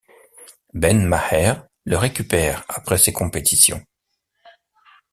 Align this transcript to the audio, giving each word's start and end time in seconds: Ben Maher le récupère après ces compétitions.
Ben 0.73 1.05
Maher 1.05 1.67
le 1.85 1.95
récupère 1.95 2.65
après 2.69 2.97
ces 2.97 3.13
compétitions. 3.13 3.85